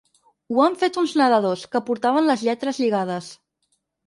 Ho 0.53 0.61
han 0.67 0.77
fet 0.83 0.97
uns 1.01 1.13
nedadors, 1.21 1.67
que 1.75 1.83
portaven 1.91 2.31
les 2.31 2.47
lletres 2.49 2.81
lligades. 2.87 3.31